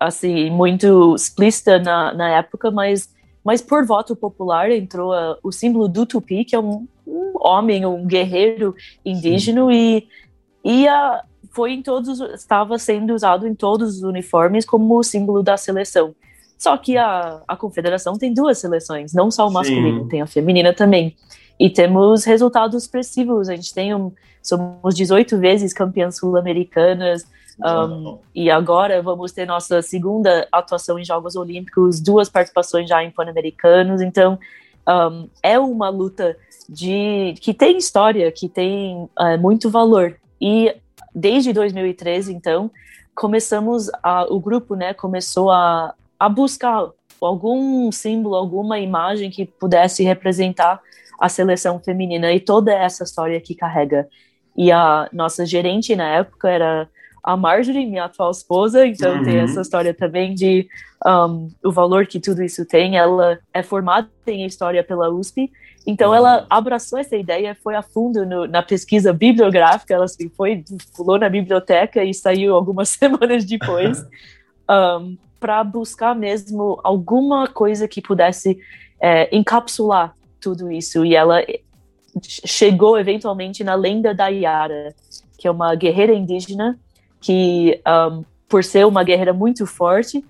assim 0.00 0.50
muito 0.50 1.14
explícita 1.14 1.78
na, 1.78 2.12
na 2.12 2.28
época, 2.30 2.70
mas 2.70 3.12
mas 3.44 3.60
por 3.60 3.84
voto 3.84 4.14
popular 4.14 4.70
entrou 4.70 5.12
uh, 5.12 5.36
o 5.42 5.50
símbolo 5.50 5.88
do 5.88 6.06
Tupi, 6.06 6.44
que 6.44 6.54
é 6.54 6.60
um, 6.60 6.86
um 7.06 7.32
homem, 7.40 7.84
um 7.84 8.06
guerreiro 8.06 8.74
indígena, 9.04 9.62
Sim. 9.66 9.72
e, 9.72 10.08
e 10.64 10.86
uh, 10.86 11.20
foi 11.52 11.72
em 11.72 11.82
todos, 11.82 12.20
estava 12.20 12.78
sendo 12.78 13.14
usado 13.14 13.46
em 13.46 13.54
todos 13.54 13.96
os 13.96 14.02
uniformes 14.02 14.64
como 14.64 15.02
símbolo 15.02 15.42
da 15.42 15.56
seleção. 15.56 16.14
Só 16.58 16.76
que 16.76 16.96
a, 16.96 17.42
a 17.46 17.56
confederação 17.56 18.16
tem 18.16 18.32
duas 18.32 18.58
seleções, 18.58 19.12
não 19.12 19.30
só 19.30 19.48
o 19.48 19.52
masculino, 19.52 20.02
Sim. 20.02 20.08
tem 20.08 20.22
a 20.22 20.26
feminina 20.26 20.72
também. 20.72 21.16
E 21.58 21.68
temos 21.68 22.24
resultados 22.24 22.84
expressivos. 22.84 23.48
A 23.48 23.56
gente 23.56 23.74
tem 23.74 23.94
um, 23.94 24.12
somos 24.42 24.94
18 24.94 25.38
vezes 25.38 25.72
campeãs 25.72 26.16
sul-americanas, 26.16 27.26
um, 27.60 28.18
e 28.34 28.50
agora 28.50 29.02
vamos 29.02 29.32
ter 29.32 29.46
nossa 29.46 29.82
segunda 29.82 30.48
atuação 30.50 30.98
em 30.98 31.04
Jogos 31.04 31.36
Olímpicos, 31.36 32.00
duas 32.00 32.28
participações 32.28 32.88
já 32.88 33.02
em 33.04 33.10
Pan-Americanos. 33.10 34.00
Então, 34.00 34.38
um, 34.88 35.28
é 35.42 35.58
uma 35.58 35.88
luta 35.88 36.36
de 36.68 37.34
que 37.40 37.52
tem 37.52 37.76
história, 37.76 38.30
que 38.32 38.48
tem 38.48 39.08
uh, 39.18 39.38
muito 39.40 39.70
valor. 39.70 40.16
E 40.40 40.74
desde 41.14 41.52
2013, 41.52 42.32
então, 42.32 42.70
começamos 43.14 43.90
a, 44.02 44.24
o 44.32 44.40
grupo, 44.40 44.74
né, 44.74 44.94
começou 44.94 45.50
a, 45.50 45.94
a 46.18 46.28
buscar 46.28 46.88
algum 47.20 47.90
símbolo, 47.92 48.34
alguma 48.34 48.78
imagem 48.78 49.30
que 49.30 49.44
pudesse 49.44 50.02
representar 50.02 50.80
a 51.20 51.28
seleção 51.28 51.78
feminina 51.78 52.32
e 52.32 52.40
toda 52.40 52.72
essa 52.72 53.04
história 53.04 53.40
que 53.40 53.54
carrega. 53.54 54.08
E 54.56 54.72
a 54.72 55.08
nossa 55.12 55.46
gerente 55.46 55.94
na 55.94 56.08
época 56.16 56.50
era 56.50 56.88
a 57.22 57.36
Marjorie, 57.36 57.86
minha 57.86 58.04
atual 58.04 58.32
esposa, 58.32 58.84
então 58.84 59.18
uhum. 59.18 59.22
tem 59.22 59.38
essa 59.38 59.60
história 59.60 59.94
também 59.94 60.34
de 60.34 60.66
um, 61.06 61.48
o 61.64 61.70
valor 61.70 62.06
que 62.06 62.18
tudo 62.18 62.42
isso 62.42 62.66
tem. 62.66 62.96
Ela 62.96 63.38
é 63.54 63.62
formada 63.62 64.10
em 64.26 64.44
História 64.44 64.82
pela 64.82 65.08
USP, 65.08 65.50
então 65.86 66.10
uhum. 66.10 66.16
ela 66.16 66.46
abraçou 66.48 66.98
essa 66.98 67.16
ideia, 67.16 67.56
foi 67.62 67.74
a 67.74 67.82
fundo 67.82 68.24
no, 68.24 68.46
na 68.46 68.62
pesquisa 68.62 69.12
bibliográfica, 69.12 69.94
ela 69.94 70.04
assim, 70.04 70.28
foi, 70.28 70.64
pulou 70.96 71.18
na 71.18 71.28
biblioteca 71.28 72.04
e 72.04 72.14
saiu 72.14 72.54
algumas 72.56 72.88
semanas 72.88 73.44
depois 73.44 74.04
um, 74.70 75.16
para 75.40 75.62
buscar 75.64 76.14
mesmo 76.14 76.78
alguma 76.84 77.48
coisa 77.48 77.88
que 77.88 78.00
pudesse 78.00 78.58
é, 79.00 79.34
encapsular 79.36 80.14
tudo 80.40 80.70
isso. 80.70 81.04
E 81.04 81.14
ela 81.14 81.44
chegou 82.22 82.98
eventualmente 82.98 83.64
na 83.64 83.74
lenda 83.74 84.14
da 84.14 84.28
Yara, 84.28 84.94
que 85.36 85.48
é 85.48 85.50
uma 85.50 85.74
guerreira 85.74 86.12
indígena 86.12 86.78
que, 87.20 87.80
um, 87.86 88.24
por 88.48 88.62
ser 88.62 88.86
uma 88.86 89.02
guerreira 89.02 89.32
muito 89.32 89.66
forte, 89.66 90.24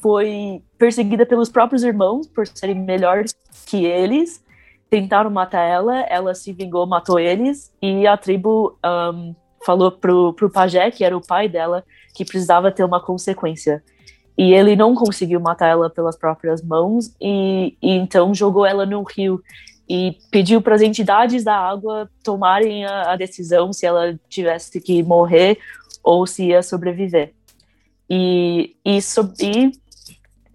foi 0.00 0.62
perseguida 0.76 1.24
pelos 1.24 1.48
próprios 1.48 1.82
irmãos 1.82 2.26
por 2.26 2.46
serem 2.46 2.74
melhores 2.74 3.34
que 3.66 3.84
eles. 3.84 4.42
Tentaram 4.90 5.30
matar 5.30 5.62
ela, 5.62 6.00
ela 6.02 6.34
se 6.34 6.52
vingou, 6.52 6.86
matou 6.86 7.18
eles, 7.18 7.72
e 7.82 8.06
a 8.06 8.16
tribo 8.16 8.78
um, 8.84 9.34
falou 9.64 9.92
pro, 9.92 10.32
pro 10.32 10.50
pajé, 10.50 10.90
que 10.90 11.04
era 11.04 11.16
o 11.16 11.26
pai 11.26 11.48
dela, 11.48 11.84
que 12.14 12.24
precisava 12.24 12.70
ter 12.70 12.84
uma 12.84 13.00
consequência. 13.00 13.82
E 14.36 14.54
ele 14.54 14.76
não 14.76 14.94
conseguiu 14.94 15.40
matar 15.40 15.66
ela 15.66 15.90
pelas 15.90 16.16
próprias 16.16 16.62
mãos, 16.62 17.14
e, 17.20 17.76
e 17.82 17.90
então 17.90 18.34
jogou 18.34 18.64
ela 18.64 18.86
no 18.86 19.02
rio 19.02 19.42
e 19.88 20.16
pediu 20.30 20.60
para 20.60 20.74
as 20.74 20.82
entidades 20.82 21.42
da 21.42 21.56
água 21.56 22.10
tomarem 22.22 22.84
a, 22.84 23.12
a, 23.12 23.16
decisão 23.16 23.72
se 23.72 23.86
ela 23.86 24.18
tivesse 24.28 24.80
que 24.80 25.02
morrer 25.02 25.58
ou 26.02 26.26
se 26.26 26.46
ia 26.46 26.62
sobreviver. 26.62 27.32
E, 28.08 28.76
e, 28.84 29.00
so, 29.00 29.32
e 29.40 29.72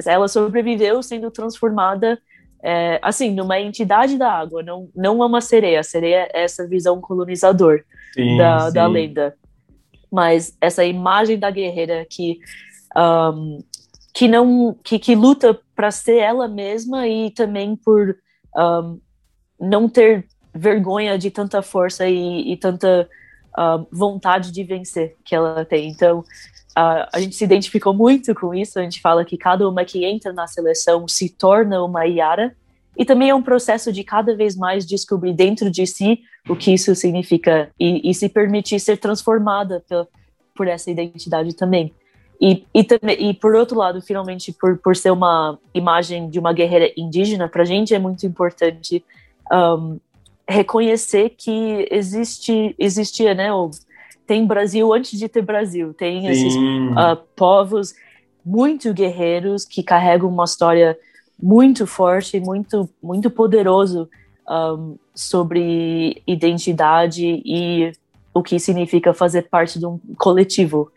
ela 0.06 0.28
sobreviveu 0.28 1.02
sendo 1.02 1.32
transformada, 1.32 2.20
é, 2.64 2.98
assim, 3.02 3.32
numa 3.32 3.60
entidade 3.60 4.18
da 4.18 4.32
água, 4.32 4.64
não, 4.64 4.90
não 4.96 5.22
é 5.22 5.26
uma 5.26 5.42
sereia. 5.42 5.82
A 5.82 5.84
sereia 5.84 6.30
é 6.34 6.44
essa 6.44 6.66
visão 6.66 7.02
colonizador 7.02 7.84
sim, 8.14 8.38
da, 8.38 8.68
sim. 8.68 8.74
da 8.74 8.88
lenda. 8.88 9.36
Mas 10.10 10.56
essa 10.62 10.86
imagem 10.86 11.38
da 11.38 11.52
guerreira 11.52 12.06
que, 12.10 12.40
um, 12.96 13.62
que, 14.14 14.30
não, 14.30 14.74
que, 14.82 14.98
que 14.98 15.14
luta 15.14 15.60
para 15.76 15.92
ser 15.92 16.20
ela 16.20 16.48
mesma 16.48 17.06
e 17.06 17.32
também 17.32 17.76
por 17.76 18.16
um, 18.56 19.00
não 19.60 19.90
ter 19.90 20.26
vergonha 20.56 21.18
de 21.18 21.30
tanta 21.30 21.62
força 21.62 22.08
e, 22.08 22.54
e 22.54 22.56
tanta 22.56 23.10
uh, 23.58 23.86
vontade 23.92 24.52
de 24.52 24.64
vencer 24.64 25.16
que 25.24 25.36
ela 25.36 25.66
tem. 25.66 25.90
Então, 25.90 26.20
uh, 26.20 27.08
a 27.12 27.20
gente 27.20 27.36
se 27.36 27.44
identificou 27.44 27.94
muito 27.94 28.34
com 28.36 28.54
isso. 28.54 28.80
A 28.80 28.84
gente 28.84 29.02
fala 29.02 29.26
que 29.26 29.38
cada 29.38 29.68
uma 29.68 29.86
que 29.86 30.06
entra 30.06 30.34
na 30.34 30.48
seleção 30.48 31.08
se 31.08 31.30
torna 31.30 31.84
uma 31.84 32.06
Yara. 32.06 32.56
E 32.98 33.04
também 33.04 33.30
é 33.30 33.36
um 33.36 33.42
processo 33.42 33.92
de 33.92 34.04
cada 34.04 34.36
vez 34.36 34.56
mais 34.56 34.86
descobrir 34.86 35.34
dentro 35.34 35.72
de 35.72 35.86
si 35.88 36.20
o 36.48 36.56
que 36.56 36.74
isso 36.74 36.94
significa 36.94 37.72
e, 37.80 38.08
e 38.10 38.14
se 38.14 38.30
permitir 38.30 38.80
ser 38.80 38.98
transformada 38.98 39.84
por, 39.88 40.08
por 40.56 40.68
essa 40.68 40.92
identidade 40.92 41.56
também. 41.56 41.92
E, 42.40 42.66
e, 42.74 42.84
também, 42.84 43.30
e 43.30 43.34
por 43.34 43.56
outro 43.56 43.78
lado, 43.78 44.02
finalmente, 44.02 44.52
por, 44.52 44.78
por 44.78 44.96
ser 44.96 45.12
uma 45.12 45.58
imagem 45.74 46.30
de 46.30 46.38
uma 46.38 46.52
guerreira 46.52 46.92
indígena, 46.98 47.48
para 47.48 47.64
a 47.64 47.66
gente 47.66 47.94
é 47.96 48.00
muito 48.00 48.26
importante 48.26 49.04
um, 49.52 49.98
reconhecer 50.48 51.30
que 51.30 51.88
existe, 51.90 52.76
existia, 52.78 53.34
né? 53.34 53.50
Tem 54.26 54.46
Brasil 54.46 54.94
antes 54.94 55.18
de 55.18 55.28
ter 55.28 55.42
Brasil, 55.42 55.94
tem 55.94 56.22
Sim. 56.22 56.28
esses 56.28 56.56
uh, 56.56 57.22
povos 57.36 57.94
muito 58.46 58.94
guerreiros 58.94 59.66
que 59.66 59.84
carregam 59.84 60.30
uma 60.30 60.46
história 60.46 60.98
muito 61.42 61.86
forte, 61.88 62.40
muito, 62.40 62.90
muito 63.02 63.30
poderoso 63.30 64.10
um, 64.50 64.98
sobre 65.14 66.22
identidade 66.28 67.42
e 67.46 67.92
o 68.34 68.42
que 68.42 68.60
significa 68.60 69.14
fazer 69.14 69.44
parte 69.44 69.80
de 69.80 69.86
um 69.86 70.00
coletivo. 70.18 70.92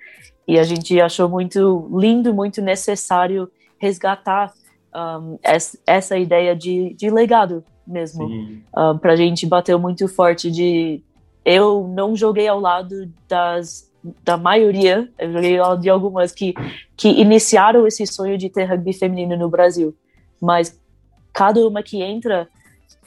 E 0.47 0.59
a 0.59 0.63
gente 0.63 1.01
achou 1.01 1.29
muito 1.29 1.89
lindo, 1.93 2.33
muito 2.33 2.63
necessário 2.63 3.51
resgatar 3.79 4.53
um, 4.95 5.39
essa, 5.43 5.79
essa 5.87 6.19
ideia 6.19 6.55
de, 6.55 6.95
de 6.95 7.11
legado 7.11 7.65
mesmo. 7.87 8.27
Uh, 8.75 8.99
pra 8.99 9.17
gente 9.17 9.47
bateu 9.47 9.79
muito 9.79 10.09
forte 10.09 10.51
de 10.51 11.03
eu 11.45 11.87
não 11.89 12.17
joguei 12.17 12.49
ao 12.49 12.59
lado 12.59 13.09
das 13.29 13.87
da 14.23 14.37
maioria, 14.37 15.11
eu 15.19 15.33
joguei 15.33 15.59
ao 15.59 15.71
lado 15.71 15.81
de 15.81 15.91
algumas 15.91 16.33
que 16.33 16.55
que 16.97 17.09
iniciaram 17.09 17.87
esse 17.87 18.07
sonho 18.07 18.39
de 18.39 18.49
ter 18.49 18.65
rugby 18.65 18.93
feminino 18.93 19.37
no 19.37 19.49
Brasil, 19.49 19.95
mas 20.41 20.79
cada 21.33 21.67
uma 21.67 21.83
que 21.83 22.03
entra 22.03 22.49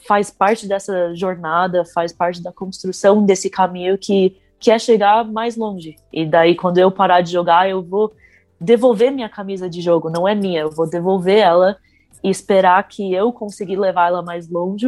faz 0.06 0.30
parte 0.30 0.66
dessa 0.66 1.14
jornada, 1.14 1.84
faz 1.84 2.12
parte 2.12 2.42
da 2.42 2.52
construção 2.52 3.24
desse 3.24 3.48
caminho 3.48 3.96
que 3.96 4.36
que 4.58 4.70
é 4.70 4.78
chegar 4.78 5.24
mais 5.24 5.56
longe. 5.56 5.96
E 6.12 6.26
daí 6.26 6.54
quando 6.54 6.76
eu 6.76 6.90
parar 6.90 7.22
de 7.22 7.32
jogar, 7.32 7.68
eu 7.68 7.82
vou 7.82 8.12
devolver 8.60 9.10
minha 9.10 9.28
camisa 9.28 9.70
de 9.70 9.80
jogo, 9.80 10.10
não 10.10 10.28
é 10.28 10.34
minha, 10.34 10.60
eu 10.60 10.70
vou 10.70 10.88
devolver 10.88 11.38
ela 11.38 11.78
e 12.22 12.28
esperar 12.30 12.86
que 12.86 13.14
eu 13.14 13.32
consegui 13.32 13.76
levar 13.76 14.08
ela 14.08 14.22
mais 14.22 14.48
longe, 14.48 14.86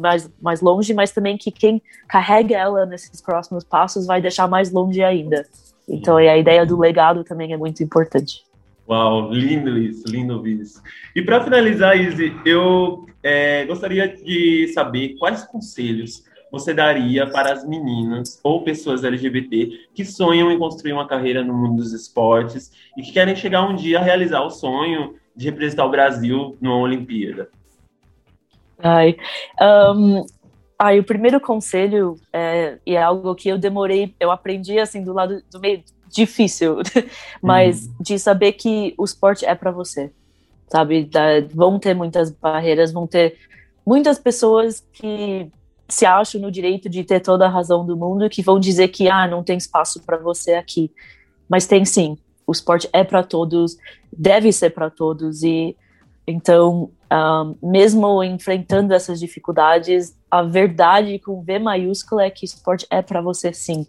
mais, 0.00 0.30
mais 0.40 0.60
longe, 0.60 0.94
mas 0.94 1.10
também 1.10 1.36
que 1.36 1.50
quem 1.50 1.82
carrega 2.08 2.56
ela 2.56 2.86
nesses 2.86 3.20
próximos 3.20 3.64
passos 3.64 4.06
vai 4.06 4.20
deixar 4.20 4.48
mais 4.48 4.70
longe 4.70 5.02
ainda. 5.02 5.46
Então, 5.88 6.16
a 6.16 6.36
ideia 6.36 6.64
do 6.64 6.78
legado 6.78 7.24
também 7.24 7.52
é 7.52 7.56
muito 7.56 7.82
importante. 7.82 8.44
Uau, 8.88 9.32
lindo 9.32 9.76
isso, 9.78 10.04
lindo 10.06 10.46
isso. 10.46 10.82
E 11.14 11.22
para 11.22 11.42
finalizar, 11.42 11.96
Izzy, 11.96 12.34
eu 12.44 13.06
é, 13.22 13.64
gostaria 13.64 14.08
de 14.08 14.68
saber 14.74 15.16
quais 15.18 15.44
conselhos 15.44 16.24
você 16.50 16.74
daria 16.74 17.26
para 17.26 17.52
as 17.52 17.66
meninas 17.66 18.38
ou 18.44 18.62
pessoas 18.62 19.02
LGBT 19.02 19.86
que 19.94 20.04
sonham 20.04 20.50
em 20.50 20.58
construir 20.58 20.92
uma 20.92 21.08
carreira 21.08 21.42
no 21.42 21.54
mundo 21.54 21.76
dos 21.76 21.94
esportes 21.94 22.70
e 22.96 23.02
que 23.02 23.12
querem 23.12 23.34
chegar 23.34 23.66
um 23.66 23.74
dia 23.74 23.98
a 23.98 24.02
realizar 24.02 24.42
o 24.42 24.50
sonho 24.50 25.14
de 25.34 25.46
representar 25.46 25.84
o 25.84 25.90
Brasil 25.90 26.56
numa 26.60 26.76
Olimpíada? 26.76 27.48
Ai, 28.78 29.16
um, 29.94 30.24
ai, 30.78 30.98
o 30.98 31.04
primeiro 31.04 31.40
conselho 31.40 32.16
é, 32.32 32.78
e 32.84 32.96
é 32.96 33.02
algo 33.02 33.34
que 33.34 33.48
eu 33.48 33.58
demorei, 33.58 34.14
eu 34.18 34.30
aprendi 34.30 34.78
assim 34.78 35.04
do 35.04 35.12
lado 35.12 35.42
do 35.50 35.60
meio 35.60 35.82
difícil, 36.08 36.78
mas 37.40 37.86
uhum. 37.86 37.94
de 38.00 38.18
saber 38.18 38.52
que 38.52 38.94
o 38.98 39.04
esporte 39.04 39.44
é 39.46 39.54
para 39.54 39.70
você, 39.70 40.12
sabe? 40.68 41.04
Da, 41.04 41.40
vão 41.54 41.78
ter 41.78 41.94
muitas 41.94 42.30
barreiras, 42.30 42.92
vão 42.92 43.06
ter 43.06 43.38
muitas 43.86 44.18
pessoas 44.18 44.86
que 44.92 45.50
se 45.88 46.06
acham 46.06 46.40
no 46.40 46.50
direito 46.50 46.88
de 46.88 47.04
ter 47.04 47.20
toda 47.20 47.46
a 47.46 47.50
razão 47.50 47.84
do 47.84 47.96
mundo 47.96 48.28
que 48.30 48.42
vão 48.42 48.58
dizer 48.58 48.88
que 48.88 49.08
ah, 49.08 49.26
não 49.26 49.42
tem 49.42 49.58
espaço 49.58 50.02
para 50.04 50.16
você 50.16 50.54
aqui. 50.54 50.90
Mas 51.48 51.66
tem 51.66 51.84
sim. 51.84 52.16
O 52.52 52.54
esporte 52.54 52.86
é 52.92 53.02
para 53.02 53.22
todos, 53.22 53.78
deve 54.12 54.52
ser 54.52 54.70
para 54.70 54.90
todos 54.90 55.42
e 55.42 55.74
então, 56.26 56.90
um, 57.10 57.70
mesmo 57.70 58.22
enfrentando 58.22 58.92
essas 58.92 59.18
dificuldades, 59.18 60.14
a 60.30 60.42
verdade 60.42 61.18
com 61.18 61.42
V 61.42 61.58
maiúscula 61.58 62.24
é 62.24 62.30
que 62.30 62.44
esporte 62.44 62.86
é 62.90 63.00
para 63.00 63.22
você 63.22 63.54
sim. 63.54 63.86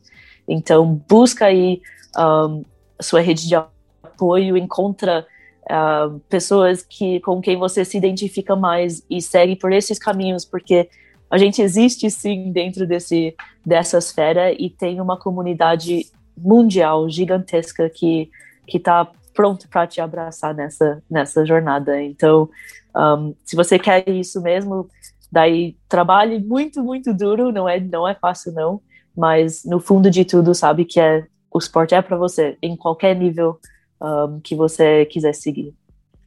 Então, 0.47 1.03
busca 1.09 1.47
aí 1.47 1.81
um, 2.17 2.63
sua 3.01 3.19
rede 3.19 3.49
de 3.49 3.55
apoio, 3.55 4.55
encontra 4.55 5.27
uh, 5.63 6.17
pessoas 6.29 6.81
que 6.81 7.19
com 7.19 7.41
quem 7.41 7.57
você 7.57 7.83
se 7.83 7.97
identifica 7.97 8.55
mais 8.55 9.03
e 9.09 9.21
segue 9.21 9.57
por 9.57 9.73
esses 9.73 9.99
caminhos, 9.99 10.45
porque 10.45 10.89
a 11.29 11.37
gente 11.37 11.61
existe 11.61 12.09
sim 12.09 12.49
dentro 12.53 12.87
desse 12.87 13.35
dessa 13.65 13.97
esfera 13.97 14.53
e 14.53 14.69
tem 14.69 15.01
uma 15.01 15.17
comunidade 15.17 16.07
mundial 16.37 17.09
gigantesca 17.09 17.89
que 17.89 18.29
que 18.67 18.77
está 18.77 19.09
pronto 19.33 19.67
para 19.67 19.87
te 19.87 19.99
abraçar 19.99 20.53
nessa 20.53 21.01
nessa 21.09 21.45
jornada. 21.45 22.01
Então, 22.01 22.49
um, 22.95 23.33
se 23.43 23.55
você 23.55 23.79
quer 23.79 24.07
isso 24.09 24.41
mesmo, 24.41 24.87
daí 25.31 25.75
trabalhe 25.89 26.39
muito 26.39 26.83
muito 26.83 27.13
duro. 27.13 27.51
Não 27.51 27.67
é 27.67 27.79
não 27.79 28.07
é 28.07 28.15
fácil 28.15 28.53
não, 28.53 28.81
mas 29.15 29.63
no 29.65 29.79
fundo 29.79 30.09
de 30.09 30.23
tudo 30.23 30.53
sabe 30.53 30.85
que 30.85 30.99
é 30.99 31.25
o 31.51 31.59
esporte 31.59 31.93
é 31.93 32.01
para 32.01 32.17
você 32.17 32.57
em 32.61 32.75
qualquer 32.75 33.15
nível 33.15 33.59
um, 34.01 34.39
que 34.39 34.55
você 34.55 35.05
quiser 35.05 35.33
seguir. 35.33 35.73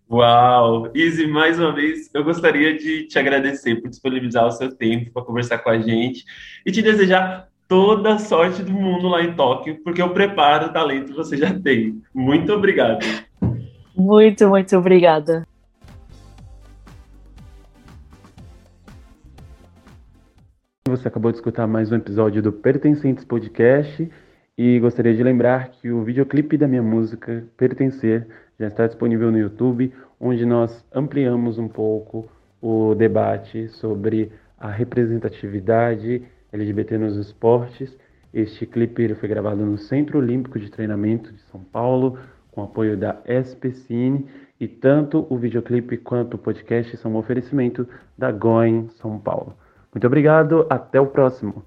Uau! 0.08 0.88
Izzy, 0.94 1.26
mais 1.26 1.58
uma 1.58 1.74
vez, 1.74 2.08
eu 2.14 2.22
gostaria 2.22 2.78
de 2.78 3.08
te 3.08 3.18
agradecer 3.18 3.74
por 3.76 3.90
disponibilizar 3.90 4.46
o 4.46 4.52
seu 4.52 4.72
tempo 4.72 5.10
para 5.10 5.24
conversar 5.24 5.58
com 5.58 5.68
a 5.68 5.78
gente 5.78 6.24
e 6.64 6.70
te 6.70 6.80
desejar 6.80 7.48
toda 7.68 8.14
a 8.14 8.18
sorte 8.18 8.62
do 8.62 8.72
mundo 8.72 9.08
lá 9.08 9.22
em 9.22 9.34
Tóquio, 9.34 9.82
porque 9.82 10.02
o 10.02 10.10
preparo, 10.10 10.66
o 10.66 10.72
talento 10.72 11.14
você 11.14 11.36
já 11.36 11.52
tem. 11.58 12.00
Muito 12.14 12.52
obrigado. 12.52 13.04
Muito, 13.96 14.48
muito 14.48 14.76
obrigada. 14.76 15.46
Você 20.88 21.08
acabou 21.08 21.32
de 21.32 21.38
escutar 21.38 21.66
mais 21.66 21.90
um 21.90 21.96
episódio 21.96 22.40
do 22.40 22.52
Pertencentes 22.52 23.24
Podcast 23.24 24.08
e 24.56 24.78
gostaria 24.78 25.14
de 25.14 25.22
lembrar 25.22 25.70
que 25.70 25.90
o 25.90 26.04
videoclipe 26.04 26.56
da 26.56 26.68
minha 26.68 26.82
música 26.82 27.44
Pertencer 27.56 28.28
já 28.58 28.68
está 28.68 28.86
disponível 28.86 29.32
no 29.32 29.38
YouTube, 29.38 29.92
onde 30.20 30.46
nós 30.46 30.84
ampliamos 30.94 31.58
um 31.58 31.66
pouco 31.66 32.28
o 32.62 32.94
debate 32.94 33.68
sobre 33.68 34.30
a 34.58 34.70
representatividade 34.70 36.22
LGBT 36.52 36.98
nos 36.98 37.16
esportes. 37.16 37.96
Este 38.32 38.66
clipe 38.66 39.14
foi 39.14 39.28
gravado 39.28 39.64
no 39.64 39.78
Centro 39.78 40.18
Olímpico 40.18 40.58
de 40.58 40.70
Treinamento 40.70 41.32
de 41.32 41.40
São 41.42 41.60
Paulo, 41.60 42.18
com 42.50 42.62
apoio 42.62 42.96
da 42.96 43.20
SPCine, 43.26 44.26
e 44.58 44.66
tanto 44.66 45.26
o 45.28 45.36
videoclipe 45.36 45.96
quanto 45.98 46.34
o 46.34 46.38
podcast 46.38 46.96
são 46.96 47.12
um 47.12 47.16
oferecimento 47.16 47.86
da 48.16 48.32
Going 48.32 48.88
São 49.00 49.18
Paulo. 49.18 49.54
Muito 49.94 50.06
obrigado, 50.06 50.66
até 50.70 51.00
o 51.00 51.06
próximo. 51.06 51.64